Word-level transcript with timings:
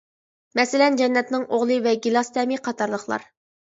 مەسىلەن، 0.59 0.97
«جەننەتنىڭ 1.03 1.47
ئوغلى» 1.53 1.79
ۋە 1.87 1.97
«گىلاس 2.09 2.37
تەمى» 2.41 2.63
قاتارلىقلار. 2.71 3.33